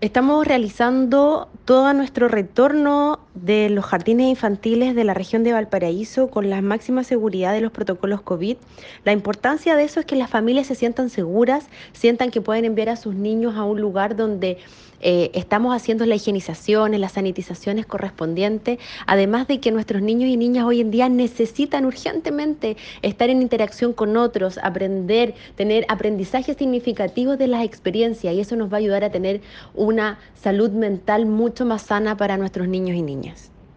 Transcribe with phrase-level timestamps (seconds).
[0.00, 6.48] Estamos realizando todo nuestro retorno de los jardines infantiles de la región de Valparaíso con
[6.48, 8.56] la máxima seguridad de los protocolos COVID.
[9.04, 12.88] La importancia de eso es que las familias se sientan seguras, sientan que pueden enviar
[12.88, 14.56] a sus niños a un lugar donde
[15.02, 20.64] eh, estamos haciendo la higienización, las sanitizaciones correspondientes, además de que nuestros niños y niñas
[20.64, 27.46] hoy en día necesitan urgentemente estar en interacción con otros, aprender, tener aprendizajes significativos de
[27.46, 29.40] las experiencias y eso nos va a ayudar a tener
[29.90, 33.52] una salud mental mucho más sana para nuestros niños y niñas.